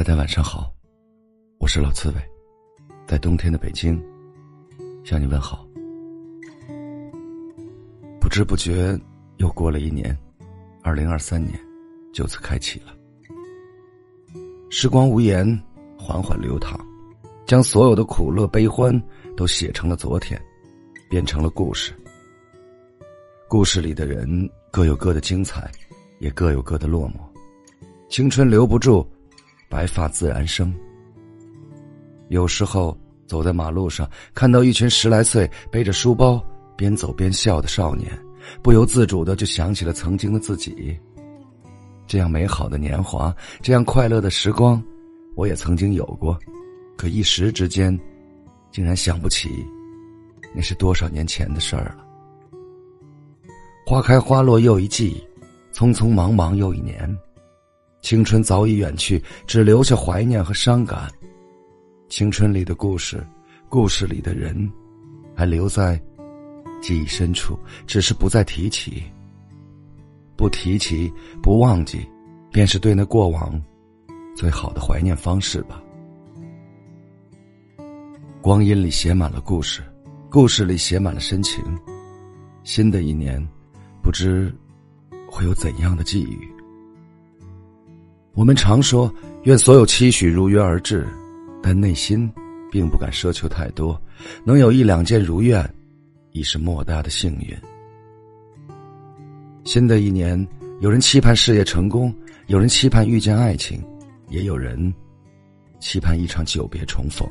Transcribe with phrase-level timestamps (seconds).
[0.00, 0.72] 大家晚上好，
[1.58, 2.16] 我是老刺猬，
[3.06, 4.02] 在冬天的北京
[5.04, 5.68] 向你问好。
[8.18, 8.98] 不知不觉
[9.36, 10.16] 又过了一年，
[10.82, 11.60] 二零二三年
[12.14, 12.96] 就此开启了。
[14.70, 15.44] 时光无言，
[15.98, 16.80] 缓缓流淌，
[17.44, 18.98] 将所有的苦乐悲欢
[19.36, 20.40] 都写成了昨天，
[21.10, 21.92] 变成了故事。
[23.50, 25.70] 故事里的人各有各的精彩，
[26.20, 27.16] 也各有各的落寞。
[28.08, 29.06] 青春留不住。
[29.70, 30.74] 白发自然生。
[32.28, 36.44] 有时候走在马路上，看到一群十来岁背着书包
[36.76, 38.10] 边走边笑的少年，
[38.62, 40.98] 不由自主的就想起了曾经的自己。
[42.06, 44.82] 这样美好的年华，这样快乐的时光，
[45.36, 46.36] 我也曾经有过，
[46.96, 47.96] 可一时之间，
[48.72, 49.64] 竟然想不起
[50.52, 52.04] 那是多少年前的事儿了。
[53.86, 55.24] 花开花落又一季，
[55.72, 57.16] 匆匆忙忙又一年。
[58.02, 61.10] 青春早已远去，只留下怀念和伤感。
[62.08, 63.24] 青春里的故事，
[63.68, 64.70] 故事里的人，
[65.34, 66.00] 还留在
[66.80, 69.02] 记忆深处，只是不再提起。
[70.36, 72.00] 不提起，不忘记，
[72.50, 73.62] 便是对那过往
[74.34, 75.80] 最好的怀念方式吧。
[78.40, 79.82] 光阴里写满了故事，
[80.30, 81.62] 故事里写满了深情。
[82.64, 83.46] 新的一年，
[84.02, 84.50] 不知
[85.30, 86.49] 会有怎样的际遇。
[88.32, 91.06] 我们常说愿所有期许如约而至，
[91.62, 92.30] 但内心
[92.70, 94.00] 并不敢奢求太多，
[94.44, 95.68] 能有一两件如愿，
[96.32, 97.56] 已是莫大的幸运。
[99.64, 100.46] 新的一年，
[100.80, 102.14] 有人期盼事业成功，
[102.46, 103.82] 有人期盼遇见爱情，
[104.28, 104.92] 也有人
[105.80, 107.28] 期盼一场久别重逢。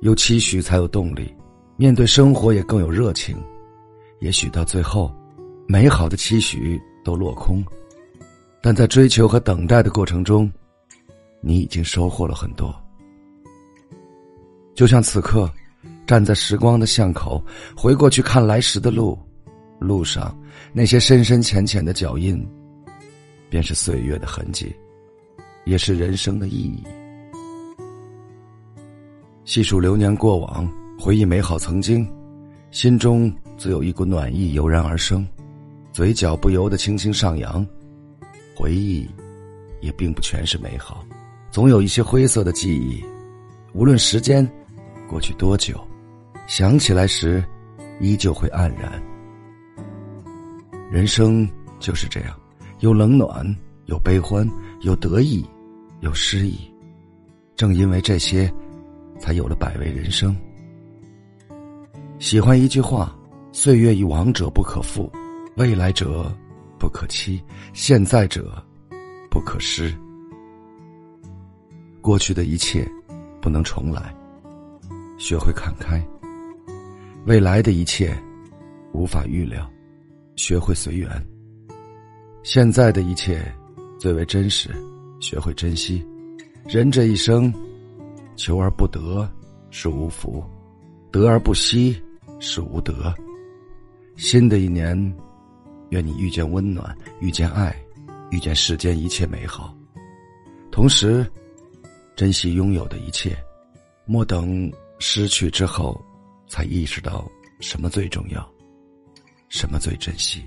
[0.00, 1.34] 有期许才有动力，
[1.76, 3.36] 面对生活也更有热情。
[4.20, 5.12] 也许到最后，
[5.66, 7.62] 美好的期许都落空。
[8.62, 10.50] 但在追求和等待的过程中，
[11.40, 12.72] 你已经收获了很多。
[14.72, 15.50] 就像此刻，
[16.06, 17.44] 站在时光的巷口，
[17.76, 19.18] 回过去看来时的路，
[19.80, 20.34] 路上
[20.72, 22.46] 那些深深浅浅的脚印，
[23.50, 24.72] 便是岁月的痕迹，
[25.64, 26.84] 也是人生的意义。
[29.44, 32.08] 细数流年过往，回忆美好曾经，
[32.70, 35.26] 心中自有一股暖意油然而生，
[35.90, 37.66] 嘴角不由得轻轻上扬。
[38.62, 39.10] 回忆，
[39.80, 41.04] 也并不全是美好，
[41.50, 43.02] 总有一些灰色的记忆。
[43.72, 44.48] 无论时间
[45.08, 45.84] 过去多久，
[46.46, 47.44] 想起来时，
[47.98, 49.02] 依旧会黯然。
[50.92, 51.44] 人生
[51.80, 52.38] 就是这样，
[52.78, 53.44] 有冷暖，
[53.86, 54.48] 有悲欢，
[54.82, 55.44] 有得意，
[55.98, 56.56] 有失意。
[57.56, 58.48] 正因为这些，
[59.18, 60.36] 才有了百味人生。
[62.20, 63.12] 喜欢一句话
[63.50, 65.10] ：“岁月已往者不可复，
[65.56, 66.32] 未来者。”
[66.82, 67.40] 不可欺，
[67.72, 68.60] 现在者
[69.30, 69.96] 不可失。
[72.00, 72.84] 过去的一切
[73.40, 74.12] 不能重来，
[75.16, 76.00] 学会看开；
[77.24, 78.12] 未来的一切
[78.92, 79.70] 无法预料，
[80.34, 81.08] 学会随缘。
[82.42, 83.40] 现在的一切
[83.96, 84.68] 最为真实，
[85.20, 86.04] 学会珍惜。
[86.66, 87.54] 人这一生，
[88.34, 89.30] 求而不得
[89.70, 90.42] 是无福，
[91.12, 91.96] 得而不惜
[92.40, 93.14] 是无德。
[94.16, 94.98] 新的一年。
[95.92, 97.76] 愿你遇见温暖，遇见爱，
[98.30, 99.76] 遇见世间一切美好，
[100.70, 101.30] 同时
[102.16, 103.36] 珍惜拥有的一切，
[104.06, 106.02] 莫等失去之后，
[106.48, 107.30] 才意识到
[107.60, 108.50] 什么最重要，
[109.50, 110.42] 什么最珍惜。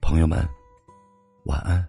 [0.00, 0.44] 朋友们，
[1.44, 1.86] 晚安。